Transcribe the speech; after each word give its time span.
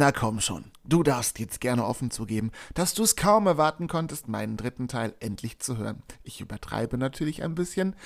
Na 0.00 0.12
komm 0.12 0.40
schon, 0.40 0.66
du 0.84 1.02
darfst 1.02 1.40
jetzt 1.40 1.60
gerne 1.60 1.84
offen 1.84 2.12
zugeben, 2.12 2.52
dass 2.72 2.94
du 2.94 3.02
es 3.02 3.16
kaum 3.16 3.48
erwarten 3.48 3.88
konntest, 3.88 4.28
meinen 4.28 4.56
dritten 4.56 4.86
Teil 4.86 5.12
endlich 5.18 5.58
zu 5.58 5.76
hören. 5.76 6.04
Ich 6.22 6.40
übertreibe 6.40 6.96
natürlich 6.96 7.42
ein 7.42 7.56
bisschen, 7.56 7.96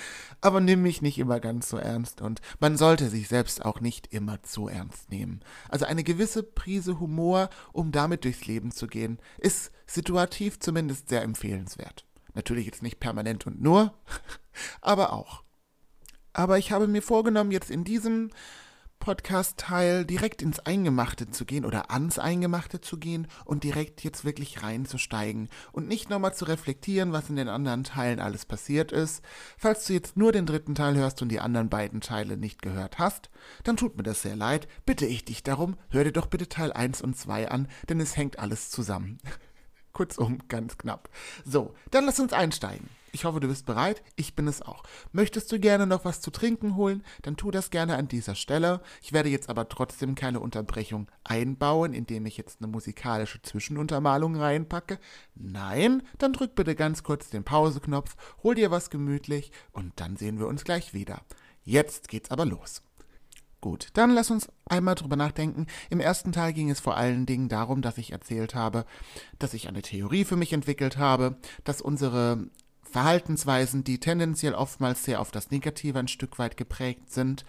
aber 0.41 0.59
nimm 0.59 0.81
mich 0.81 1.03
nicht 1.03 1.19
immer 1.19 1.39
ganz 1.39 1.69
so 1.69 1.77
ernst 1.77 2.19
und 2.19 2.41
man 2.59 2.77
sollte 2.77 3.09
sich 3.11 3.27
selbst 3.27 3.63
auch 3.63 3.79
nicht 3.79 4.11
immer 4.11 4.41
zu 4.41 4.67
ernst 4.67 5.11
nehmen. 5.11 5.41
Also 5.69 5.85
eine 5.85 6.03
gewisse 6.03 6.41
Prise 6.41 6.99
Humor, 6.99 7.51
um 7.73 7.91
damit 7.91 8.23
durchs 8.23 8.47
Leben 8.47 8.71
zu 8.71 8.87
gehen, 8.87 9.19
ist 9.37 9.71
situativ 9.85 10.57
zumindest 10.59 11.09
sehr 11.09 11.21
empfehlenswert. 11.21 12.07
Natürlich 12.33 12.65
jetzt 12.65 12.81
nicht 12.81 12.99
permanent 12.99 13.45
und 13.45 13.61
nur, 13.61 13.93
aber 14.81 15.13
auch. 15.13 15.43
Aber 16.33 16.57
ich 16.57 16.71
habe 16.71 16.87
mir 16.87 17.03
vorgenommen, 17.03 17.51
jetzt 17.51 17.69
in 17.69 17.83
diesem 17.83 18.31
Podcast-Teil 19.03 20.05
direkt 20.05 20.41
ins 20.41 20.61
Eingemachte 20.61 21.29
zu 21.29 21.43
gehen 21.43 21.65
oder 21.65 21.91
ans 21.91 22.19
Eingemachte 22.19 22.79
zu 22.79 22.97
gehen 22.97 23.27
und 23.43 23.65
direkt 23.65 24.01
jetzt 24.01 24.23
wirklich 24.23 24.63
reinzusteigen 24.63 25.49
und 25.73 25.89
nicht 25.89 26.09
nochmal 26.09 26.33
zu 26.33 26.45
reflektieren, 26.45 27.11
was 27.11 27.29
in 27.29 27.35
den 27.35 27.49
anderen 27.49 27.83
Teilen 27.83 28.21
alles 28.21 28.45
passiert 28.45 28.93
ist. 28.93 29.21
Falls 29.57 29.87
du 29.87 29.91
jetzt 29.91 30.15
nur 30.15 30.31
den 30.31 30.45
dritten 30.45 30.73
Teil 30.73 30.95
hörst 30.95 31.21
und 31.21 31.27
die 31.27 31.41
anderen 31.41 31.67
beiden 31.67 31.99
Teile 31.99 32.37
nicht 32.37 32.61
gehört 32.61 32.97
hast, 32.97 33.29
dann 33.65 33.75
tut 33.75 33.97
mir 33.97 34.03
das 34.03 34.21
sehr 34.21 34.37
leid. 34.37 34.69
Bitte 34.85 35.05
ich 35.05 35.25
dich 35.25 35.43
darum, 35.43 35.75
hör 35.89 36.05
dir 36.05 36.13
doch 36.13 36.27
bitte 36.27 36.47
Teil 36.47 36.71
1 36.71 37.01
und 37.01 37.17
2 37.17 37.51
an, 37.51 37.67
denn 37.89 37.99
es 37.99 38.15
hängt 38.15 38.39
alles 38.39 38.69
zusammen. 38.69 39.17
Kurzum, 39.91 40.39
ganz 40.47 40.77
knapp. 40.77 41.09
So, 41.43 41.75
dann 41.91 42.05
lass 42.05 42.21
uns 42.21 42.31
einsteigen. 42.31 42.87
Ich 43.15 43.25
hoffe, 43.25 43.39
du 43.39 43.47
bist 43.47 43.67
bereit. 43.67 44.01
Ich 44.15 44.35
bin 44.35 44.47
es 44.47 44.63
auch. 44.63 44.81
Möchtest 45.11 45.51
du 45.51 45.59
gerne 45.59 45.85
noch 45.85 46.03
was 46.03 46.19
zu 46.19 46.31
trinken 46.31 46.75
holen? 46.75 47.03
Dann 47.21 47.37
tu 47.37 47.51
das 47.51 47.69
gerne 47.69 47.95
an 47.95 48.07
dieser 48.07 48.33
Stelle. 48.33 48.81
Ich 49.03 49.13
werde 49.13 49.29
jetzt 49.29 49.49
aber 49.49 49.69
trotzdem 49.69 50.15
keine 50.15 50.39
Unterbrechung 50.39 51.07
einbauen, 51.23 51.93
indem 51.93 52.25
ich 52.25 52.37
jetzt 52.37 52.59
eine 52.59 52.71
musikalische 52.71 53.39
Zwischenuntermalung 53.43 54.35
reinpacke. 54.35 54.97
Nein, 55.35 56.01
dann 56.17 56.33
drück 56.33 56.55
bitte 56.55 56.73
ganz 56.73 57.03
kurz 57.03 57.29
den 57.29 57.43
Pauseknopf, 57.43 58.15
hol 58.41 58.55
dir 58.55 58.71
was 58.71 58.89
gemütlich 58.89 59.51
und 59.73 59.93
dann 59.97 60.17
sehen 60.17 60.39
wir 60.39 60.47
uns 60.47 60.63
gleich 60.63 60.95
wieder. 60.95 61.21
Jetzt 61.63 62.07
geht's 62.07 62.31
aber 62.31 62.45
los. 62.45 62.81
Gut, 63.61 63.89
dann 63.93 64.09
lass 64.09 64.31
uns 64.31 64.49
einmal 64.65 64.95
drüber 64.95 65.17
nachdenken. 65.17 65.67
Im 65.91 65.99
ersten 65.99 66.31
Teil 66.31 66.51
ging 66.51 66.71
es 66.71 66.79
vor 66.79 66.97
allen 66.97 67.27
Dingen 67.27 67.47
darum, 67.47 67.83
dass 67.83 67.99
ich 67.99 68.11
erzählt 68.11 68.55
habe, 68.55 68.85
dass 69.37 69.53
ich 69.53 69.67
eine 69.67 69.83
Theorie 69.83 70.25
für 70.25 70.35
mich 70.35 70.51
entwickelt 70.51 70.97
habe, 70.97 71.37
dass 71.63 71.79
unsere 71.79 72.49
Verhaltensweisen, 72.93 73.83
die 73.83 73.99
tendenziell 73.99 74.53
oftmals 74.53 75.03
sehr 75.03 75.19
auf 75.19 75.31
das 75.31 75.49
Negative 75.49 75.97
ein 75.97 76.07
Stück 76.07 76.37
weit 76.37 76.57
geprägt 76.57 77.11
sind, 77.11 77.43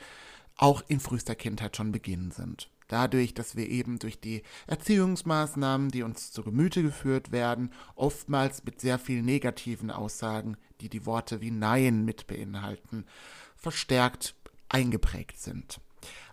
auch 0.56 0.83
in 0.89 1.01
frühester 1.01 1.34
Kindheit 1.34 1.77
schon 1.77 1.92
beginnen 1.92 2.31
sind. 2.31 2.70
Dadurch, 2.89 3.34
dass 3.34 3.55
wir 3.55 3.69
eben 3.69 3.98
durch 3.98 4.19
die 4.19 4.42
Erziehungsmaßnahmen, 4.67 5.91
die 5.91 6.03
uns 6.03 6.33
zu 6.33 6.42
Gemüte 6.42 6.83
geführt 6.83 7.31
werden, 7.31 7.73
oftmals 7.95 8.64
mit 8.64 8.81
sehr 8.81 8.98
vielen 8.98 9.27
negativen 9.27 9.91
Aussagen, 9.91 10.56
die 10.81 10.89
die 10.89 11.05
Worte 11.05 11.42
wie 11.42 11.51
Nein 11.51 12.06
mit 12.06 12.27
beinhalten, 12.27 13.05
verstärkt 13.55 14.34
eingeprägt 14.70 15.39
sind. 15.39 15.79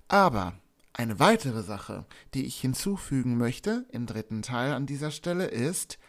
Aber 0.08 0.54
eine 0.94 1.20
weitere 1.20 1.64
Sache, 1.64 2.06
die 2.34 2.46
ich 2.46 2.62
hinzufügen 2.62 3.38
möchte 3.38 3.86
im 3.92 4.06
dritten 4.06 4.42
Teil 4.42 4.72
an 4.72 4.86
dieser 4.86 5.12
Stelle 5.12 5.48
ist, 5.48 6.00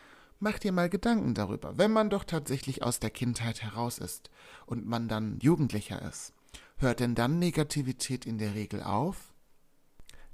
Mach 0.44 0.58
dir 0.58 0.72
mal 0.72 0.88
Gedanken 0.88 1.34
darüber, 1.34 1.78
wenn 1.78 1.92
man 1.92 2.10
doch 2.10 2.24
tatsächlich 2.24 2.82
aus 2.82 2.98
der 2.98 3.10
Kindheit 3.10 3.62
heraus 3.62 3.98
ist 3.98 4.28
und 4.66 4.84
man 4.84 5.06
dann 5.06 5.38
Jugendlicher 5.40 6.02
ist. 6.02 6.32
Hört 6.78 6.98
denn 6.98 7.14
dann 7.14 7.38
Negativität 7.38 8.26
in 8.26 8.38
der 8.38 8.56
Regel 8.56 8.82
auf? 8.82 9.32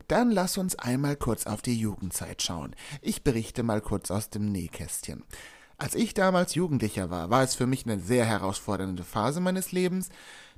Dann 0.07 0.31
lass 0.31 0.57
uns 0.57 0.77
einmal 0.77 1.17
kurz 1.17 1.47
auf 1.47 1.61
die 1.61 1.79
Jugendzeit 1.79 2.41
schauen. 2.41 2.75
Ich 3.03 3.23
berichte 3.23 3.63
mal 3.63 3.83
kurz 3.83 4.11
aus 4.11 4.31
dem 4.31 4.51
Nähkästchen. 4.51 5.25
Als 5.77 5.95
ich 5.95 6.15
damals 6.15 6.55
Jugendlicher 6.55 7.11
war, 7.11 7.29
war 7.29 7.43
es 7.43 7.55
für 7.55 7.67
mich 7.67 7.85
eine 7.85 8.01
sehr 8.01 8.25
herausfordernde 8.25 9.05
Phase 9.05 9.41
meines 9.41 9.73
Lebens, 9.73 10.09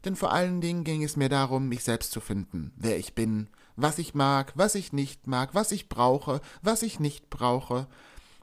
denn 0.05 0.15
vor 0.15 0.31
allen 0.31 0.61
Dingen 0.61 0.85
ging 0.85 1.03
es 1.03 1.17
mir 1.17 1.29
darum, 1.29 1.69
mich 1.69 1.83
selbst 1.83 2.13
zu 2.13 2.21
finden, 2.21 2.71
wer 2.77 2.99
ich 2.99 3.17
bin, 3.17 3.49
was 3.75 3.99
ich 3.99 4.15
mag, 4.15 4.53
was 4.55 4.77
ich 4.77 4.93
nicht 4.93 5.27
mag, 5.27 5.57
was 5.57 5.73
ich 5.73 5.89
brauche, 5.89 6.41
was 6.63 6.83
ich 6.83 7.01
nicht 7.01 7.31
brauche, 7.31 7.89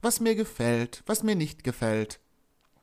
was 0.01 0.19
mir 0.19 0.35
gefällt, 0.35 1.03
was 1.05 1.23
mir 1.23 1.35
nicht 1.35 1.63
gefällt. 1.63 2.19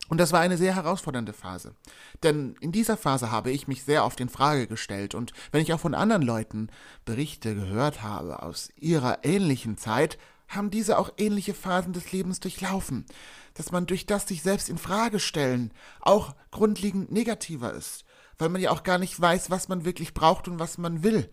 Und 0.08 0.18
das 0.18 0.32
war 0.32 0.40
eine 0.40 0.58
sehr 0.58 0.74
herausfordernde 0.74 1.32
Phase. 1.32 1.74
Denn 2.22 2.56
in 2.60 2.72
dieser 2.72 2.96
Phase 2.96 3.30
habe 3.30 3.50
ich 3.50 3.68
mich 3.68 3.84
sehr 3.84 4.04
oft 4.04 4.20
in 4.20 4.28
Frage 4.28 4.66
gestellt 4.66 5.14
und 5.14 5.32
wenn 5.50 5.62
ich 5.62 5.72
auch 5.72 5.80
von 5.80 5.94
anderen 5.94 6.22
Leuten 6.22 6.68
Berichte 7.04 7.54
gehört 7.54 8.02
habe 8.02 8.42
aus 8.42 8.70
ihrer 8.76 9.24
ähnlichen 9.24 9.78
Zeit, 9.78 10.18
haben 10.48 10.70
diese 10.70 10.98
auch 10.98 11.10
ähnliche 11.16 11.54
Phasen 11.54 11.94
des 11.94 12.12
Lebens 12.12 12.38
durchlaufen, 12.40 13.06
dass 13.54 13.72
man 13.72 13.86
durch 13.86 14.04
das 14.04 14.28
sich 14.28 14.42
selbst 14.42 14.68
in 14.68 14.78
Frage 14.78 15.20
stellen 15.20 15.72
auch 16.00 16.34
grundlegend 16.50 17.10
negativer 17.10 17.72
ist, 17.72 18.04
weil 18.38 18.50
man 18.50 18.60
ja 18.60 18.70
auch 18.70 18.82
gar 18.82 18.98
nicht 18.98 19.18
weiß, 19.18 19.50
was 19.50 19.68
man 19.68 19.86
wirklich 19.86 20.12
braucht 20.12 20.48
und 20.48 20.58
was 20.58 20.76
man 20.76 21.02
will. 21.02 21.30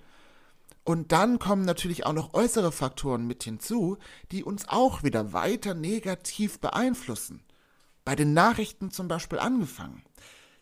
Und 0.84 1.12
dann 1.12 1.38
kommen 1.38 1.64
natürlich 1.64 2.06
auch 2.06 2.14
noch 2.14 2.34
äußere 2.34 2.72
Faktoren 2.72 3.28
mit 3.28 3.44
hinzu, 3.44 3.98
die 4.32 4.44
uns 4.44 4.68
auch 4.68 5.04
wieder 5.04 5.32
weiter 5.32 5.74
negativ 5.74 6.60
beeinflussen. 6.60 7.44
Bei 8.04 8.16
den 8.16 8.34
Nachrichten 8.34 8.90
zum 8.90 9.08
Beispiel 9.08 9.38
angefangen. 9.38 10.04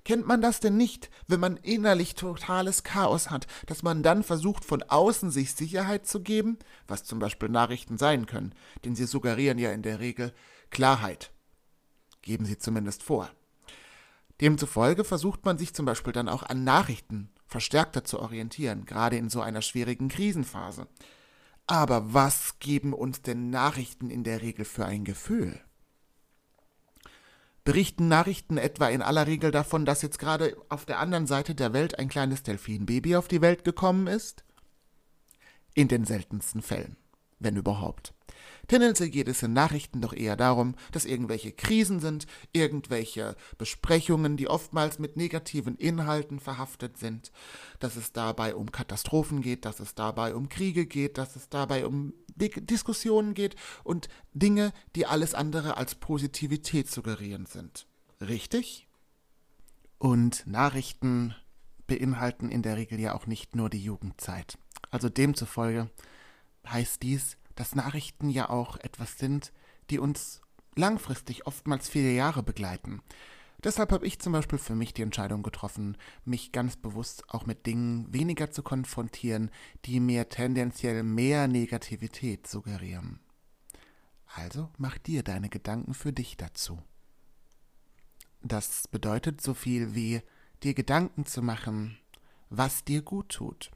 Kennt 0.03 0.25
man 0.25 0.41
das 0.41 0.59
denn 0.59 0.75
nicht, 0.75 1.09
wenn 1.27 1.39
man 1.39 1.57
innerlich 1.57 2.15
totales 2.15 2.83
Chaos 2.83 3.29
hat, 3.29 3.47
dass 3.67 3.83
man 3.83 4.01
dann 4.01 4.23
versucht, 4.23 4.65
von 4.65 4.83
außen 4.83 5.29
sich 5.29 5.53
Sicherheit 5.53 6.07
zu 6.07 6.21
geben, 6.21 6.57
was 6.87 7.03
zum 7.03 7.19
Beispiel 7.19 7.49
Nachrichten 7.49 7.97
sein 7.97 8.25
können, 8.25 8.53
denn 8.83 8.95
sie 8.95 9.05
suggerieren 9.05 9.59
ja 9.59 9.71
in 9.71 9.83
der 9.83 9.99
Regel 9.99 10.33
Klarheit. 10.69 11.31
Geben 12.21 12.45
sie 12.45 12.57
zumindest 12.57 13.03
vor. 13.03 13.29
Demzufolge 14.41 15.03
versucht 15.03 15.45
man 15.45 15.57
sich 15.57 15.73
zum 15.73 15.85
Beispiel 15.85 16.13
dann 16.13 16.29
auch 16.29 16.43
an 16.43 16.63
Nachrichten 16.63 17.29
verstärkter 17.49 18.03
zu 18.05 18.19
orientieren, 18.19 18.85
gerade 18.85 19.17
in 19.17 19.29
so 19.29 19.41
einer 19.41 19.61
schwierigen 19.61 20.07
Krisenphase. 20.07 20.87
Aber 21.67 22.13
was 22.13 22.59
geben 22.59 22.93
uns 22.93 23.21
denn 23.21 23.49
Nachrichten 23.49 24.09
in 24.09 24.23
der 24.23 24.41
Regel 24.41 24.65
für 24.65 24.85
ein 24.85 25.03
Gefühl? 25.03 25.59
Berichten 27.63 28.07
Nachrichten 28.07 28.57
etwa 28.57 28.87
in 28.87 29.01
aller 29.01 29.27
Regel 29.27 29.51
davon, 29.51 29.85
dass 29.85 30.01
jetzt 30.01 30.19
gerade 30.19 30.55
auf 30.69 30.85
der 30.85 30.99
anderen 30.99 31.27
Seite 31.27 31.53
der 31.53 31.73
Welt 31.73 31.99
ein 31.99 32.09
kleines 32.09 32.43
Delfinbaby 32.43 33.15
auf 33.15 33.27
die 33.27 33.41
Welt 33.41 33.63
gekommen 33.63 34.07
ist? 34.07 34.43
In 35.73 35.87
den 35.87 36.05
seltensten 36.05 36.61
Fällen, 36.61 36.97
wenn 37.39 37.57
überhaupt. 37.57 38.13
Tendenziell 38.67 39.09
geht 39.09 39.27
es 39.27 39.41
in 39.41 39.53
Nachrichten 39.53 40.01
doch 40.01 40.13
eher 40.13 40.35
darum, 40.35 40.75
dass 40.91 41.05
irgendwelche 41.05 41.51
Krisen 41.51 41.99
sind, 41.99 42.27
irgendwelche 42.53 43.35
Besprechungen, 43.57 44.37
die 44.37 44.47
oftmals 44.47 44.99
mit 44.99 45.17
negativen 45.17 45.75
Inhalten 45.75 46.39
verhaftet 46.39 46.97
sind, 46.97 47.31
dass 47.79 47.95
es 47.95 48.11
dabei 48.11 48.55
um 48.55 48.71
Katastrophen 48.71 49.41
geht, 49.41 49.65
dass 49.65 49.79
es 49.79 49.95
dabei 49.95 50.35
um 50.35 50.49
Kriege 50.49 50.85
geht, 50.85 51.17
dass 51.17 51.35
es 51.35 51.49
dabei 51.49 51.85
um 51.85 52.13
Diskussionen 52.35 53.33
geht 53.33 53.55
und 53.83 54.07
Dinge, 54.33 54.71
die 54.95 55.05
alles 55.05 55.33
andere 55.33 55.77
als 55.77 55.95
Positivität 55.95 56.89
suggerieren 56.89 57.45
sind. 57.45 57.87
Richtig? 58.21 58.87
Und 59.97 60.45
Nachrichten 60.47 61.35
beinhalten 61.87 62.49
in 62.49 62.61
der 62.61 62.77
Regel 62.77 62.99
ja 62.99 63.15
auch 63.15 63.27
nicht 63.27 63.55
nur 63.55 63.69
die 63.69 63.83
Jugendzeit. 63.83 64.57
Also 64.91 65.09
demzufolge 65.09 65.89
heißt 66.65 67.01
dies, 67.03 67.37
dass 67.59 67.75
Nachrichten 67.75 68.29
ja 68.29 68.49
auch 68.49 68.77
etwas 68.77 69.17
sind, 69.17 69.51
die 69.89 69.99
uns 69.99 70.39
langfristig 70.75 71.45
oftmals 71.45 71.89
viele 71.89 72.09
Jahre 72.09 72.41
begleiten. 72.41 73.01
Deshalb 73.61 73.91
habe 73.91 74.07
ich 74.07 74.19
zum 74.19 74.31
Beispiel 74.31 74.57
für 74.57 74.75
mich 74.75 74.93
die 74.93 75.01
Entscheidung 75.01 75.43
getroffen, 75.43 75.97
mich 76.23 76.53
ganz 76.53 76.77
bewusst 76.77 77.25
auch 77.27 77.45
mit 77.45 77.65
Dingen 77.65 78.13
weniger 78.13 78.49
zu 78.49 78.63
konfrontieren, 78.63 79.51
die 79.83 79.99
mir 79.99 80.29
tendenziell 80.29 81.03
mehr 81.03 81.49
Negativität 81.49 82.47
suggerieren. 82.47 83.19
Also 84.25 84.69
mach 84.77 84.97
dir 84.97 85.21
deine 85.21 85.49
Gedanken 85.49 85.93
für 85.93 86.13
dich 86.13 86.37
dazu. 86.37 86.81
Das 88.41 88.87
bedeutet 88.87 89.41
so 89.41 89.53
viel 89.53 89.95
wie 89.95 90.21
dir 90.63 90.73
Gedanken 90.73 91.25
zu 91.25 91.41
machen, 91.41 91.97
was 92.49 92.85
dir 92.85 93.01
gut 93.01 93.27
tut. 93.27 93.69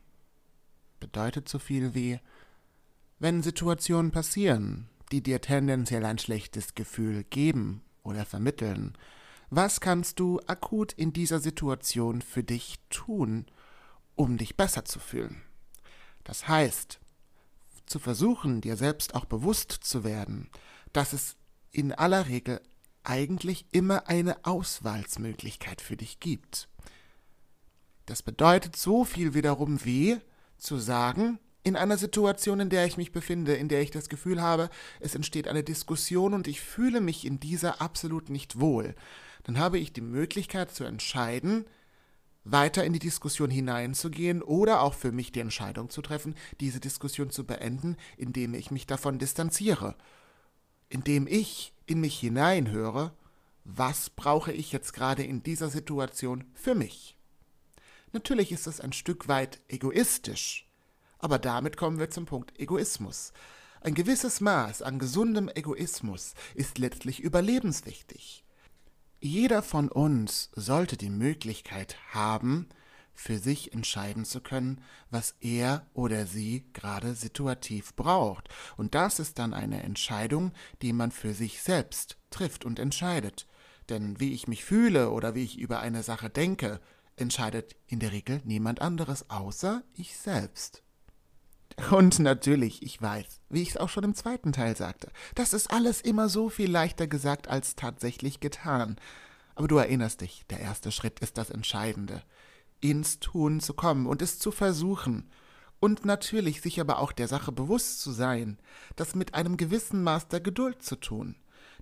Bedeutet 1.02 1.50
so 1.50 1.60
viel 1.60 1.94
wie 1.94 2.22
wenn 3.20 3.42
Situationen 3.42 4.12
passieren, 4.12 4.90
die 5.12 5.22
dir 5.22 5.42
tendenziell 5.42 6.06
ein 6.06 6.18
schlechtes 6.18 6.76
Gefühl 6.76 7.24
geben 7.24 7.84
oder 8.04 8.26
vermitteln, 8.26 8.98
was 9.50 9.82
kannst 9.82 10.20
du 10.20 10.40
akut 10.48 10.94
in 10.94 11.14
dieser 11.14 11.40
Situation 11.40 12.22
für 12.22 12.44
dich 12.44 12.80
tun, 12.90 13.46
um 14.16 14.38
dich 14.38 14.58
besser 14.58 14.86
zu 14.86 15.00
fühlen? 15.00 15.42
Das 16.24 16.48
heißt, 16.48 17.00
zu 17.86 18.00
versuchen, 18.00 18.62
dir 18.62 18.78
selbst 18.78 19.14
auch 19.14 19.26
bewusst 19.26 19.72
zu 19.72 20.04
werden, 20.04 20.50
dass 20.94 21.14
es 21.14 21.36
in 21.72 21.92
aller 21.92 22.28
Regel 22.28 22.62
eigentlich 23.04 23.66
immer 23.72 24.08
eine 24.08 24.46
Auswahlsmöglichkeit 24.46 25.82
für 25.82 25.98
dich 25.98 26.20
gibt. 26.20 26.70
Das 28.06 28.24
bedeutet 28.24 28.76
so 28.76 29.06
viel 29.06 29.34
wiederum 29.34 29.84
wie 29.86 30.20
zu 30.58 30.78
sagen, 30.78 31.40
in 31.64 31.76
einer 31.76 31.98
Situation, 31.98 32.60
in 32.60 32.70
der 32.70 32.86
ich 32.86 32.98
mich 32.98 33.12
befinde, 33.12 33.56
in 33.56 33.70
der 33.70 33.82
ich 33.82 33.92
das 33.92 34.10
Gefühl 34.10 34.42
habe, 34.42 34.70
es 35.00 35.16
entsteht 35.16 35.48
eine 35.48 35.64
Diskussion 35.64 36.34
und 36.34 36.48
ich 36.48 36.62
fühle 36.62 37.00
mich 37.00 37.26
in 37.26 37.40
dieser 37.40 37.82
absolut 37.82 38.30
nicht 38.30 38.60
wohl, 38.60 38.96
dann 39.44 39.58
habe 39.58 39.80
ich 39.80 39.94
die 39.94 40.02
Möglichkeit 40.02 40.72
zu 40.72 40.84
entscheiden, 40.84 41.66
weiter 42.44 42.84
in 42.84 42.92
die 42.92 43.00
Diskussion 43.00 43.50
hineinzugehen 43.50 44.42
oder 44.42 44.82
auch 44.82 44.94
für 44.94 45.12
mich 45.12 45.32
die 45.32 45.40
Entscheidung 45.40 45.90
zu 45.90 46.02
treffen, 46.02 46.36
diese 46.60 46.82
Diskussion 46.82 47.30
zu 47.30 47.46
beenden, 47.46 47.96
indem 48.18 48.54
ich 48.54 48.70
mich 48.70 48.86
davon 48.86 49.18
distanziere, 49.18 49.96
indem 50.90 51.28
ich 51.28 51.74
in 51.86 52.02
mich 52.02 52.20
hineinhöre, 52.20 53.14
was 53.64 54.10
brauche 54.10 54.52
ich 54.52 54.74
jetzt 54.74 54.94
gerade 54.94 55.24
in 55.24 55.42
dieser 55.44 55.70
Situation 55.70 56.44
für 56.54 56.76
mich. 56.76 57.18
Natürlich 58.12 58.52
ist 58.52 58.68
es 58.68 58.82
ein 58.82 58.94
Stück 58.94 59.30
weit 59.30 59.62
egoistisch, 59.70 60.70
aber 61.24 61.40
damit 61.40 61.78
kommen 61.78 62.00
wir 62.00 62.10
zum 62.10 62.26
Punkt 62.26 62.60
Egoismus. 62.60 63.32
Ein 63.80 63.94
gewisses 63.94 64.42
Maß 64.42 64.82
an 64.82 65.00
gesundem 65.00 65.50
Egoismus 65.54 66.34
ist 66.54 66.80
letztlich 66.80 67.22
überlebenswichtig. 67.22 68.44
Jeder 69.22 69.64
von 69.64 69.88
uns 69.88 70.52
sollte 70.54 70.98
die 70.98 71.10
Möglichkeit 71.10 71.96
haben, 72.12 72.68
für 73.14 73.40
sich 73.40 73.72
entscheiden 73.72 74.26
zu 74.26 74.42
können, 74.42 74.82
was 75.12 75.36
er 75.40 75.88
oder 75.94 76.26
sie 76.26 76.66
gerade 76.74 77.16
situativ 77.16 77.96
braucht. 77.96 78.50
Und 78.76 78.94
das 78.94 79.20
ist 79.20 79.40
dann 79.40 79.54
eine 79.54 79.82
Entscheidung, 79.82 80.52
die 80.82 80.92
man 80.92 81.12
für 81.12 81.34
sich 81.34 81.62
selbst 81.62 82.18
trifft 82.32 82.66
und 82.66 82.80
entscheidet. 82.80 83.48
Denn 83.88 84.20
wie 84.20 84.34
ich 84.34 84.50
mich 84.50 84.66
fühle 84.66 85.10
oder 85.12 85.36
wie 85.36 85.44
ich 85.44 85.58
über 85.58 85.80
eine 85.80 86.04
Sache 86.04 86.30
denke, 86.30 86.82
entscheidet 87.16 87.78
in 87.88 88.00
der 88.00 88.12
Regel 88.12 88.42
niemand 88.44 88.82
anderes 88.82 89.30
außer 89.30 89.84
ich 89.94 90.18
selbst. 90.18 90.84
Und 91.92 92.20
natürlich, 92.20 92.84
ich 92.84 93.02
weiß, 93.02 93.42
wie 93.50 93.62
ich 93.62 93.72
es 93.72 93.78
auch 93.78 93.90
schon 93.90 94.04
im 94.04 94.16
zweiten 94.16 94.52
Teil 94.52 94.76
sagte, 94.76 95.10
das 95.36 95.54
ist 95.54 95.72
alles 95.72 96.02
immer 96.02 96.30
so 96.30 96.50
viel 96.50 96.70
leichter 96.70 97.08
gesagt 97.08 97.48
als 97.48 97.76
tatsächlich 97.76 98.40
getan. 98.40 98.98
Aber 99.56 99.68
du 99.68 99.78
erinnerst 99.78 100.22
dich, 100.22 100.46
der 100.50 100.60
erste 100.60 100.92
Schritt 100.92 101.20
ist 101.20 101.38
das 101.38 101.50
Entscheidende. 101.50 102.24
Ins 102.80 103.20
Tun 103.20 103.60
zu 103.60 103.74
kommen 103.74 104.08
und 104.08 104.22
es 104.22 104.40
zu 104.40 104.52
versuchen. 104.52 105.30
Und 105.80 106.06
natürlich 106.06 106.62
sich 106.62 106.80
aber 106.80 107.00
auch 107.00 107.12
der 107.12 107.28
Sache 107.28 107.52
bewusst 107.52 108.02
zu 108.02 108.12
sein, 108.12 108.58
das 108.96 109.16
mit 109.16 109.34
einem 109.34 109.58
gewissen 109.58 110.04
Maß 110.04 110.30
der 110.30 110.40
Geduld 110.40 110.82
zu 110.82 110.96
tun. 110.96 111.36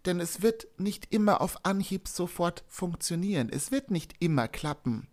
Denn 0.05 0.19
es 0.19 0.41
wird 0.41 0.67
nicht 0.77 1.13
immer 1.13 1.41
auf 1.41 1.63
Anhieb 1.65 2.07
sofort 2.07 2.63
funktionieren, 2.67 3.49
es 3.49 3.71
wird 3.71 3.91
nicht 3.91 4.15
immer 4.19 4.47
klappen 4.47 5.07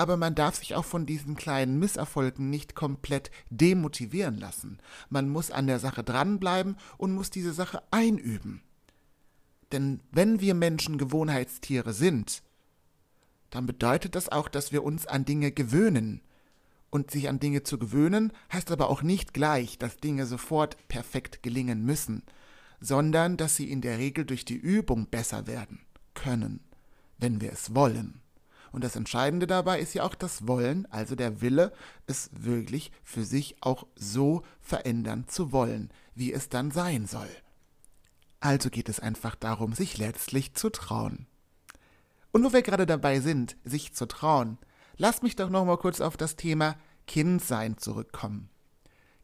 aber 0.00 0.16
man 0.16 0.34
darf 0.34 0.56
sich 0.56 0.74
auch 0.74 0.86
von 0.86 1.04
diesen 1.04 1.36
kleinen 1.36 1.78
Misserfolgen 1.78 2.48
nicht 2.48 2.74
komplett 2.74 3.30
demotivieren 3.50 4.38
lassen. 4.38 4.78
Man 5.10 5.28
muss 5.28 5.50
an 5.50 5.66
der 5.66 5.78
Sache 5.78 6.02
dranbleiben 6.02 6.78
und 6.96 7.12
muss 7.12 7.28
diese 7.28 7.52
Sache 7.52 7.82
einüben. 7.90 8.62
Denn 9.72 10.00
wenn 10.10 10.40
wir 10.40 10.54
Menschen 10.54 10.96
Gewohnheitstiere 10.96 11.92
sind, 11.92 12.42
dann 13.50 13.66
bedeutet 13.66 14.14
das 14.14 14.30
auch, 14.30 14.48
dass 14.48 14.72
wir 14.72 14.84
uns 14.84 15.06
an 15.06 15.26
Dinge 15.26 15.52
gewöhnen. 15.52 16.22
Und 16.88 17.10
sich 17.10 17.28
an 17.28 17.38
Dinge 17.38 17.62
zu 17.62 17.78
gewöhnen, 17.78 18.32
heißt 18.50 18.70
aber 18.70 18.88
auch 18.88 19.02
nicht 19.02 19.34
gleich, 19.34 19.78
dass 19.78 19.98
Dinge 19.98 20.24
sofort 20.24 20.78
perfekt 20.88 21.42
gelingen 21.42 21.84
müssen, 21.84 22.22
sondern 22.80 23.36
dass 23.36 23.54
sie 23.54 23.70
in 23.70 23.82
der 23.82 23.98
Regel 23.98 24.24
durch 24.24 24.46
die 24.46 24.56
Übung 24.56 25.08
besser 25.08 25.46
werden 25.46 25.80
können, 26.14 26.60
wenn 27.18 27.42
wir 27.42 27.52
es 27.52 27.74
wollen. 27.74 28.22
Und 28.72 28.84
das 28.84 28.96
Entscheidende 28.96 29.46
dabei 29.46 29.80
ist 29.80 29.94
ja 29.94 30.04
auch 30.04 30.14
das 30.14 30.46
Wollen, 30.46 30.86
also 30.90 31.16
der 31.16 31.40
Wille, 31.40 31.72
es 32.06 32.30
wirklich 32.32 32.92
für 33.02 33.24
sich 33.24 33.56
auch 33.60 33.86
so 33.96 34.42
verändern 34.60 35.26
zu 35.26 35.52
wollen, 35.52 35.90
wie 36.14 36.32
es 36.32 36.48
dann 36.48 36.70
sein 36.70 37.06
soll. 37.06 37.30
Also 38.38 38.70
geht 38.70 38.88
es 38.88 39.00
einfach 39.00 39.34
darum, 39.34 39.72
sich 39.72 39.98
letztlich 39.98 40.54
zu 40.54 40.70
trauen. 40.70 41.26
Und 42.32 42.44
wo 42.44 42.52
wir 42.52 42.62
gerade 42.62 42.86
dabei 42.86 43.20
sind, 43.20 43.56
sich 43.64 43.92
zu 43.92 44.06
trauen, 44.06 44.56
lass 44.96 45.22
mich 45.22 45.36
doch 45.36 45.50
noch 45.50 45.64
mal 45.64 45.78
kurz 45.78 46.00
auf 46.00 46.16
das 46.16 46.36
Thema 46.36 46.76
Kindsein 47.06 47.76
zurückkommen. 47.76 48.48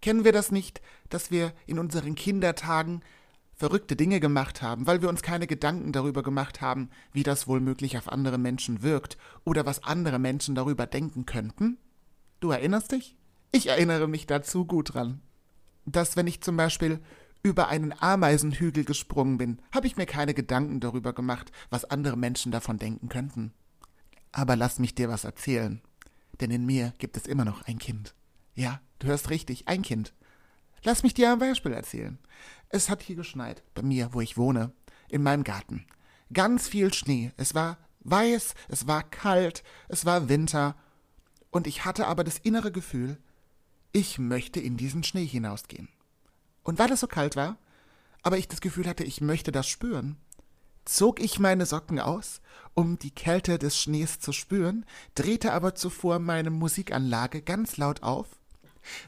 Kennen 0.03 0.25
wir 0.25 0.33
das 0.33 0.51
nicht, 0.51 0.83
dass 1.09 1.31
wir 1.31 1.53
in 1.67 1.79
unseren 1.79 2.15
Kindertagen 2.15 3.03
verrückte 3.57 3.97
Dinge 3.97 4.21
gemacht 4.21 4.61
haben, 4.63 4.87
weil 4.87 5.03
wir 5.03 5.09
uns 5.09 5.23
keine 5.23 5.47
Gedanken 5.47 5.93
darüber 5.93 6.23
gemacht 6.23 6.61
haben, 6.61 6.91
wie 7.13 7.23
das 7.23 7.49
wohl 7.49 7.61
möglich 7.61 7.97
auf 7.97 8.13
andere 8.13 8.39
Menschen 8.39 8.83
wirkt 8.83 9.17
oder 9.45 9.65
was 9.65 9.83
andere 9.83 10.19
Menschen 10.19 10.55
darüber 10.55 10.87
denken 10.87 11.25
könnten? 11.25 11.79
Du 12.41 12.51
erinnerst 12.51 12.93
dich? 12.93 13.17
Ich 13.53 13.69
erinnere 13.69 14.09
mich 14.09 14.27
dazu 14.27 14.67
gut 14.67 14.95
dran. 14.95 15.23
Dass 15.87 16.17
wenn 16.17 16.27
ich 16.27 16.43
zum 16.43 16.57
Beispiel 16.57 17.01
über 17.43 17.69
einen 17.69 17.95
Ameisenhügel 17.99 18.85
gesprungen 18.85 19.39
bin, 19.39 19.59
habe 19.73 19.87
ich 19.87 19.97
mir 19.97 20.07
keine 20.07 20.35
Gedanken 20.35 20.81
darüber 20.81 21.15
gemacht, 21.15 21.51
was 21.71 21.85
andere 21.85 22.17
Menschen 22.17 22.53
davon 22.53 22.77
denken 22.77 23.09
könnten. 23.09 23.53
Aber 24.33 24.57
lass 24.57 24.79
mich 24.79 24.95
dir 24.95 25.09
was 25.09 25.25
erzählen, 25.25 25.81
denn 26.41 26.51
in 26.51 26.67
mir 26.67 26.93
gibt 26.99 27.17
es 27.17 27.27
immer 27.27 27.47
noch 27.47 27.63
ein 27.63 27.79
Kind. 27.79 28.15
Ja, 28.55 28.81
du 28.99 29.07
hörst 29.07 29.31
richtig, 29.31 29.69
ein 29.69 29.83
Kind. 29.83 30.13
Lass 30.87 31.03
mich 31.03 31.15
dir 31.15 31.33
ein 31.33 31.41
Beispiel 31.41 31.73
erzählen. 31.73 32.17
Es 32.69 32.89
hat 32.89 33.03
hier 33.03 33.17
geschneit, 33.17 33.65
bei 33.75 33.83
mir, 33.83 34.11
wo 34.13 34.21
ich 34.21 34.37
wohne, 34.37 34.71
in 35.09 35.21
meinem 35.21 35.43
Garten. 35.43 35.85
Ganz 36.33 36.69
viel 36.69 36.95
Schnee. 36.95 37.33
Es 37.37 37.57
war 37.57 37.79
weiß, 38.05 38.55
es 38.69 38.87
war 38.87 39.03
kalt, 39.03 39.65
es 39.89 40.07
war 40.07 40.29
Winter. 40.29 40.77
Und 41.51 41.67
ich 41.67 41.85
hatte 41.85 42.07
aber 42.07 42.23
das 42.23 42.39
innere 42.39 42.71
Gefühl, 42.71 43.19
ich 43.91 44.21
möchte 44.21 44.61
in 44.61 44.77
diesen 44.77 45.03
Schnee 45.03 45.27
hinausgehen. 45.27 45.89
Und 46.63 46.79
weil 46.79 46.93
es 46.93 47.01
so 47.01 47.09
kalt 47.09 47.35
war, 47.35 47.59
aber 48.23 48.39
ich 48.39 48.47
das 48.47 48.61
Gefühl 48.61 48.87
hatte, 48.87 49.03
ich 49.03 49.21
möchte 49.21 49.51
das 49.51 49.67
spüren, 49.67 50.17
zog 50.85 51.19
ich 51.19 51.41
meine 51.41 51.67
Socken 51.67 51.99
aus, 51.99 52.41
um 52.75 52.97
die 52.97 53.11
Kälte 53.11 53.59
des 53.59 53.77
Schnees 53.77 54.21
zu 54.21 54.31
spüren, 54.31 54.87
drehte 55.17 55.53
aber 55.53 55.75
zuvor 55.75 56.21
meine 56.21 56.51
Musikanlage 56.51 57.43
ganz 57.43 57.77
laut 57.77 58.05
auf 58.05 58.29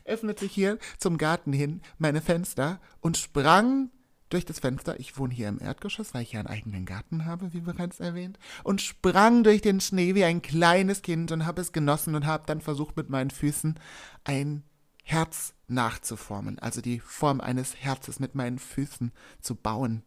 öffnete 0.04 0.46
hier 0.46 0.78
zum 0.98 1.18
Garten 1.18 1.52
hin 1.52 1.82
meine 1.98 2.20
Fenster 2.20 2.80
und 3.00 3.16
sprang 3.16 3.90
durch 4.28 4.44
das 4.44 4.58
Fenster, 4.58 5.00
ich 5.00 5.16
wohne 5.16 5.32
hier 5.32 5.48
im 5.48 5.60
Erdgeschoss, 5.60 6.12
weil 6.12 6.22
ich 6.22 6.32
ja 6.32 6.40
einen 6.40 6.48
eigenen 6.48 6.84
Garten 6.84 7.24
habe, 7.24 7.52
wie 7.52 7.60
bereits 7.60 8.00
erwähnt, 8.00 8.38
und 8.62 8.82
sprang 8.82 9.42
durch 9.42 9.62
den 9.62 9.80
Schnee 9.80 10.14
wie 10.14 10.24
ein 10.24 10.42
kleines 10.42 11.02
Kind 11.02 11.32
und 11.32 11.46
habe 11.46 11.60
es 11.60 11.72
genossen 11.72 12.14
und 12.14 12.26
habe 12.26 12.44
dann 12.46 12.60
versucht, 12.60 12.96
mit 12.96 13.08
meinen 13.08 13.30
Füßen 13.30 13.78
ein 14.24 14.64
Herz 15.04 15.54
nachzuformen, 15.68 16.58
also 16.58 16.80
die 16.80 17.00
Form 17.00 17.40
eines 17.40 17.76
Herzes 17.76 18.20
mit 18.20 18.34
meinen 18.34 18.58
Füßen 18.58 19.12
zu 19.40 19.54
bauen 19.54 20.02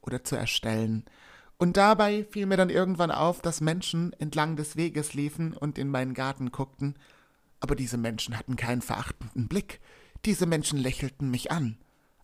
oder 0.00 0.24
zu 0.24 0.34
erstellen. 0.36 1.04
Und 1.58 1.76
dabei 1.76 2.24
fiel 2.24 2.46
mir 2.46 2.56
dann 2.56 2.70
irgendwann 2.70 3.12
auf, 3.12 3.40
dass 3.40 3.60
Menschen 3.60 4.12
entlang 4.14 4.56
des 4.56 4.76
Weges 4.76 5.14
liefen 5.14 5.52
und 5.52 5.78
in 5.78 5.88
meinen 5.88 6.14
Garten 6.14 6.50
guckten 6.50 6.96
aber 7.62 7.76
diese 7.76 7.96
Menschen 7.96 8.36
hatten 8.36 8.56
keinen 8.56 8.82
verachtenden 8.82 9.46
Blick. 9.46 9.80
Diese 10.24 10.46
Menschen 10.46 10.78
lächelten 10.80 11.30
mich 11.30 11.52
an. 11.52 11.78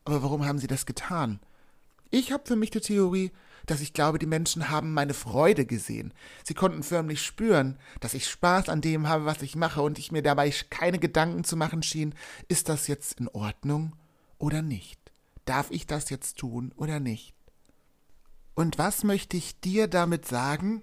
Aber 0.05 0.23
warum 0.25 0.45
haben 0.45 0.59
sie 0.59 0.67
das 0.67 0.85
getan? 0.85 1.39
Ich 2.11 2.33
habe 2.33 2.43
für 2.45 2.57
mich 2.57 2.71
die 2.71 2.81
Theorie, 2.81 3.31
dass 3.67 3.81
ich 3.81 3.93
glaube, 3.93 4.19
die 4.19 4.27
Menschen 4.27 4.69
haben 4.69 4.93
meine 4.93 5.15
Freude 5.15 5.65
gesehen. 5.65 6.13
Sie 6.43 6.55
konnten 6.55 6.83
förmlich 6.83 7.23
spüren, 7.23 7.79
dass 8.01 8.15
ich 8.15 8.27
Spaß 8.27 8.69
an 8.69 8.81
dem 8.81 9.07
habe, 9.09 9.27
was 9.27 9.43
ich 9.43 9.55
mache, 9.55 9.81
und 9.81 10.01
ich 10.01 10.11
mir 10.11 10.23
dabei 10.23 10.53
keine 10.71 10.99
Gedanken 10.99 11.45
zu 11.45 11.57
machen 11.57 11.85
schien, 11.85 12.15
ist 12.49 12.69
das 12.69 12.89
jetzt 12.89 13.21
in 13.21 13.29
Ordnung 13.29 13.95
oder 14.39 14.61
nicht? 14.61 14.99
Darf 15.45 15.71
ich 15.71 15.87
das 15.87 16.11
jetzt 16.11 16.39
tun 16.39 16.73
oder 16.77 16.99
nicht? 16.99 17.35
Und 18.55 18.77
was 18.77 19.05
möchte 19.05 19.37
ich 19.37 19.61
dir 19.61 19.87
damit 19.87 20.27
sagen? 20.27 20.83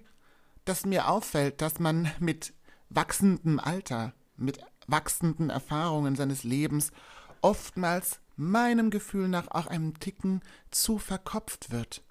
Dass 0.64 0.86
mir 0.86 1.08
auffällt, 1.08 1.60
dass 1.60 1.78
man 1.78 2.10
mit 2.20 2.54
wachsendem 2.88 3.60
Alter 3.60 4.14
mit 4.36 4.58
wachsenden 4.86 5.50
Erfahrungen 5.50 6.16
seines 6.16 6.44
Lebens 6.44 6.92
oftmals 7.40 8.20
meinem 8.36 8.90
Gefühl 8.90 9.28
nach 9.28 9.48
auch 9.48 9.66
einem 9.66 9.98
Ticken 9.98 10.42
zu 10.70 10.98
verkopft 10.98 11.70
wird, 11.70 12.02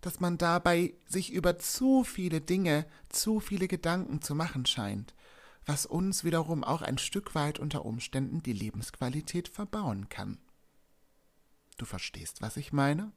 dass 0.00 0.20
man 0.20 0.38
dabei 0.38 0.94
sich 1.06 1.32
über 1.32 1.58
zu 1.58 2.04
viele 2.04 2.40
Dinge, 2.40 2.86
zu 3.08 3.40
viele 3.40 3.68
Gedanken 3.68 4.22
zu 4.22 4.34
machen 4.34 4.66
scheint, 4.66 5.14
was 5.64 5.84
uns 5.84 6.24
wiederum 6.24 6.64
auch 6.64 6.82
ein 6.82 6.98
Stück 6.98 7.34
weit 7.34 7.58
unter 7.58 7.84
Umständen 7.84 8.42
die 8.42 8.52
Lebensqualität 8.52 9.48
verbauen 9.48 10.08
kann. 10.08 10.38
Du 11.76 11.84
verstehst, 11.84 12.40
was 12.40 12.56
ich 12.56 12.72
meine? 12.72 13.12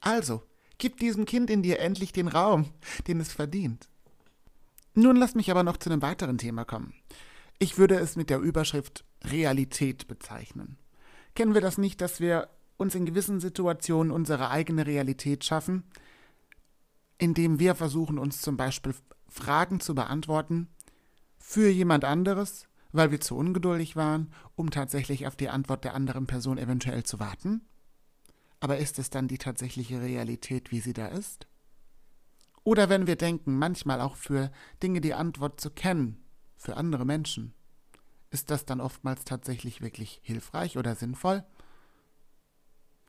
Also, 0.00 0.42
gib 0.78 0.98
diesem 0.98 1.26
Kind 1.26 1.50
in 1.50 1.62
dir 1.62 1.80
endlich 1.80 2.12
den 2.12 2.28
Raum, 2.28 2.72
den 3.08 3.20
es 3.20 3.32
verdient. 3.32 3.88
Nun 4.94 5.16
lass 5.16 5.34
mich 5.34 5.50
aber 5.50 5.64
noch 5.64 5.76
zu 5.76 5.90
einem 5.90 6.02
weiteren 6.02 6.38
Thema 6.38 6.64
kommen. 6.64 6.94
Ich 7.58 7.78
würde 7.78 7.96
es 7.96 8.16
mit 8.16 8.30
der 8.30 8.38
Überschrift 8.38 9.04
Realität 9.24 10.06
bezeichnen. 10.06 10.78
Kennen 11.34 11.54
wir 11.54 11.60
das 11.60 11.78
nicht, 11.78 12.00
dass 12.00 12.20
wir 12.20 12.48
uns 12.76 12.94
in 12.94 13.06
gewissen 13.06 13.40
Situationen 13.40 14.12
unsere 14.12 14.50
eigene 14.50 14.86
Realität 14.86 15.44
schaffen, 15.44 15.84
indem 17.18 17.58
wir 17.58 17.74
versuchen, 17.74 18.18
uns 18.18 18.40
zum 18.40 18.56
Beispiel 18.56 18.94
Fragen 19.28 19.80
zu 19.80 19.94
beantworten 19.94 20.68
für 21.38 21.68
jemand 21.68 22.04
anderes, 22.04 22.68
weil 22.92 23.10
wir 23.10 23.20
zu 23.20 23.36
ungeduldig 23.36 23.96
waren, 23.96 24.32
um 24.54 24.70
tatsächlich 24.70 25.26
auf 25.26 25.34
die 25.34 25.48
Antwort 25.48 25.84
der 25.84 25.94
anderen 25.94 26.26
Person 26.26 26.58
eventuell 26.58 27.02
zu 27.02 27.18
warten? 27.18 27.62
Aber 28.60 28.78
ist 28.78 28.98
es 28.98 29.10
dann 29.10 29.28
die 29.28 29.38
tatsächliche 29.38 30.00
Realität, 30.00 30.70
wie 30.70 30.80
sie 30.80 30.92
da 30.92 31.08
ist? 31.08 31.46
Oder 32.64 32.88
wenn 32.88 33.06
wir 33.06 33.16
denken, 33.16 33.58
manchmal 33.58 34.00
auch 34.00 34.16
für 34.16 34.50
Dinge 34.82 35.00
die 35.00 35.14
Antwort 35.14 35.60
zu 35.60 35.70
kennen, 35.70 36.24
für 36.56 36.76
andere 36.76 37.04
Menschen, 37.04 37.54
ist 38.30 38.50
das 38.50 38.64
dann 38.64 38.80
oftmals 38.80 39.24
tatsächlich 39.24 39.82
wirklich 39.82 40.20
hilfreich 40.22 40.78
oder 40.78 40.96
sinnvoll? 40.96 41.44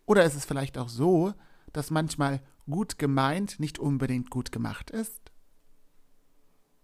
Oder 0.05 0.23
ist 0.25 0.35
es 0.35 0.45
vielleicht 0.45 0.77
auch 0.77 0.89
so, 0.89 1.33
dass 1.73 1.89
manchmal 1.89 2.41
gut 2.69 2.99
gemeint 2.99 3.59
nicht 3.59 3.79
unbedingt 3.79 4.29
gut 4.29 4.51
gemacht 4.51 4.91
ist? 4.91 5.31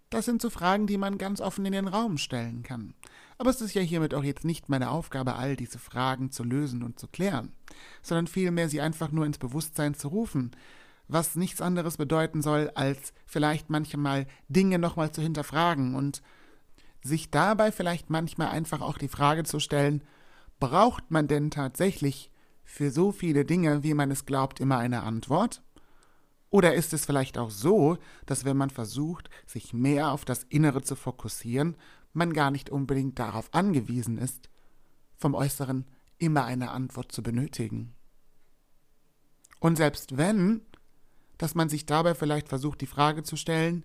Das 0.09 0.25
sind 0.25 0.41
so 0.41 0.49
Fragen, 0.49 0.87
die 0.87 0.97
man 0.97 1.17
ganz 1.17 1.39
offen 1.39 1.65
in 1.65 1.71
den 1.71 1.87
Raum 1.87 2.17
stellen 2.17 2.63
kann. 2.63 2.93
Aber 3.37 3.49
es 3.49 3.61
ist 3.61 3.73
ja 3.73 3.81
hiermit 3.81 4.13
auch 4.13 4.23
jetzt 4.23 4.43
nicht 4.43 4.69
meine 4.69 4.91
Aufgabe, 4.91 5.35
all 5.35 5.55
diese 5.55 5.79
Fragen 5.79 6.31
zu 6.31 6.43
lösen 6.43 6.83
und 6.83 6.99
zu 6.99 7.07
klären, 7.07 7.53
sondern 8.01 8.27
vielmehr 8.27 8.69
sie 8.69 8.81
einfach 8.81 9.11
nur 9.11 9.25
ins 9.25 9.37
Bewusstsein 9.37 9.93
zu 9.93 10.09
rufen, 10.09 10.51
was 11.11 11.35
nichts 11.35 11.61
anderes 11.61 11.97
bedeuten 11.97 12.41
soll, 12.41 12.71
als 12.73 13.13
vielleicht 13.25 13.69
manchmal 13.69 14.27
Dinge 14.47 14.79
nochmal 14.79 15.11
zu 15.11 15.21
hinterfragen 15.21 15.95
und 15.95 16.21
sich 17.03 17.29
dabei 17.29 17.71
vielleicht 17.71 18.09
manchmal 18.09 18.47
einfach 18.47 18.81
auch 18.81 18.97
die 18.97 19.09
Frage 19.09 19.43
zu 19.43 19.59
stellen, 19.59 20.03
braucht 20.59 21.11
man 21.11 21.27
denn 21.27 21.51
tatsächlich 21.51 22.31
für 22.63 22.91
so 22.91 23.11
viele 23.11 23.43
Dinge, 23.43 23.83
wie 23.83 23.93
man 23.93 24.09
es 24.11 24.25
glaubt, 24.25 24.59
immer 24.61 24.77
eine 24.77 25.03
Antwort? 25.03 25.61
Oder 26.49 26.75
ist 26.75 26.93
es 26.93 27.05
vielleicht 27.05 27.37
auch 27.37 27.49
so, 27.49 27.97
dass 28.25 28.45
wenn 28.45 28.57
man 28.57 28.69
versucht, 28.69 29.29
sich 29.45 29.73
mehr 29.73 30.11
auf 30.11 30.23
das 30.23 30.43
Innere 30.43 30.81
zu 30.81 30.95
fokussieren, 30.95 31.75
man 32.13 32.33
gar 32.33 32.51
nicht 32.51 32.69
unbedingt 32.69 33.19
darauf 33.19 33.53
angewiesen 33.53 34.17
ist, 34.17 34.49
vom 35.17 35.33
Äußeren 35.33 35.85
immer 36.19 36.45
eine 36.45 36.71
Antwort 36.71 37.11
zu 37.11 37.23
benötigen? 37.23 37.95
Und 39.59 39.77
selbst 39.77 40.17
wenn, 40.17 40.61
dass 41.41 41.55
man 41.55 41.69
sich 41.69 41.87
dabei 41.87 42.13
vielleicht 42.13 42.49
versucht, 42.49 42.81
die 42.81 42.85
Frage 42.85 43.23
zu 43.23 43.35
stellen, 43.35 43.83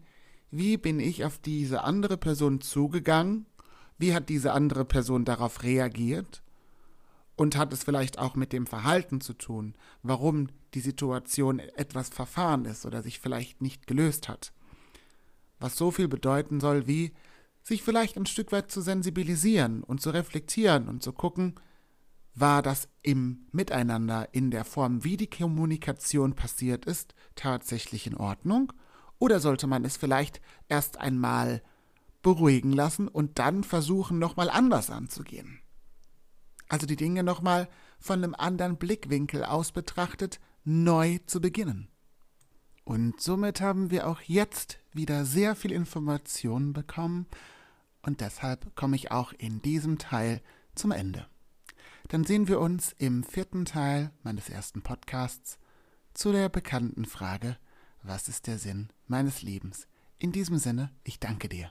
wie 0.51 0.77
bin 0.77 1.01
ich 1.01 1.25
auf 1.25 1.39
diese 1.39 1.85
andere 1.85 2.19
Person 2.19 2.61
zugegangen? 2.61 3.47
Wie 3.97 4.13
hat 4.13 4.29
diese 4.29 4.53
andere 4.53 4.85
Person 4.85 5.25
darauf 5.25 5.63
reagiert? 5.63 6.43
Und 7.35 7.57
hat 7.57 7.73
es 7.73 7.83
vielleicht 7.83 8.19
auch 8.19 8.35
mit 8.35 8.53
dem 8.53 8.67
Verhalten 8.67 9.23
zu 9.23 9.33
tun, 9.33 9.75
warum 10.03 10.49
die 10.75 10.81
Situation 10.81 11.59
etwas 11.59 12.11
verfahren 12.11 12.67
ist 12.67 12.85
oder 12.85 13.03
sich 13.03 13.21
vielleicht 13.21 13.63
nicht 13.63 13.87
gelöst 13.87 14.29
hat? 14.29 14.53
Was 15.59 15.77
so 15.77 15.91
viel 15.91 16.09
bedeuten 16.09 16.61
soll 16.61 16.87
wie, 16.87 17.15
sich 17.63 17.83
vielleicht 17.83 18.19
ein 18.19 18.27
Stück 18.27 18.53
weit 18.53 18.71
zu 18.71 18.83
sensibilisieren 18.83 19.83
und 19.83 20.03
zu 20.03 20.11
reflektieren 20.11 20.89
und 20.89 21.03
zu 21.03 21.15
gucken, 21.15 21.55
war 22.37 22.61
das 22.63 22.89
im 23.03 23.47
Miteinander 23.51 24.29
in 24.33 24.51
der 24.51 24.65
Form, 24.65 25.03
wie 25.03 25.17
die 25.17 25.29
Kommunikation 25.29 26.35
passiert 26.35 26.85
ist, 26.85 27.15
tatsächlich 27.35 28.07
in 28.07 28.15
Ordnung? 28.15 28.73
Oder 29.19 29.41
sollte 29.41 29.67
man 29.67 29.85
es 29.87 29.97
vielleicht 29.97 30.43
erst 30.69 31.01
einmal 31.01 31.63
beruhigen 32.23 32.73
lassen 32.73 33.09
und 33.09 33.39
dann 33.39 33.65
versuchen, 33.65 34.19
nochmal 34.19 34.51
anders 34.51 34.91
anzugehen? 34.91 35.61
Also 36.69 36.87
die 36.87 36.97
Dinge 36.97 37.23
nochmal 37.23 37.69
von 37.99 38.23
einem 38.23 38.35
anderen 38.35 38.77
Blickwinkel 38.77 39.43
aus 39.43 39.73
betrachtet, 39.73 40.39
neu 40.63 41.19
zu 41.27 41.41
beginnen. 41.41 41.89
Und 42.85 43.21
somit 43.21 43.63
haben 43.63 43.91
wir 43.91 44.07
auch 44.07 44.21
jetzt 44.21 44.79
wieder 44.93 45.25
sehr 45.25 45.57
viel 45.57 45.73
Informationen 45.73 46.75
bekommen 46.75 47.27
und 48.03 48.21
deshalb 48.21 48.77
komme 48.77 48.97
ich 48.97 49.11
auch 49.11 49.33
in 49.33 49.63
diesem 49.63 49.99
Teil 49.99 50.43
zum 50.75 50.93
Ende. 50.93 51.27
Dann 52.09 52.25
sehen 52.25 52.47
wir 52.49 52.61
uns 52.61 52.95
im 52.99 53.25
vierten 53.25 53.65
Teil 53.65 54.13
meines 54.23 54.49
ersten 54.49 54.83
Podcasts 54.83 55.59
zu 56.15 56.33
der 56.33 56.49
bekannten 56.49 57.05
Frage, 57.05 57.57
was 58.03 58.29
ist 58.29 58.47
der 58.47 58.59
Sinn 58.59 58.89
meines 59.07 59.43
Lebens? 59.43 59.89
In 60.19 60.33
diesem 60.33 60.59
Sinne, 60.59 60.91
ich 61.03 61.19
danke 61.19 61.49
dir. 61.49 61.71